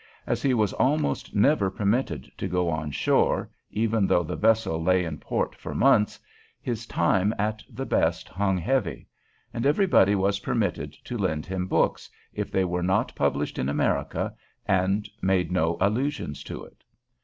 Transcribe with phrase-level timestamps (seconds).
[0.25, 5.05] As he was almost never permitted to go on shore, even though the vessel lay
[5.05, 6.17] in port for months,
[6.59, 9.05] his time at the best hung heavy;
[9.53, 14.33] and everybody was permitted to lend him books, if they were not published in America
[14.65, 16.83] and made no allusion to it.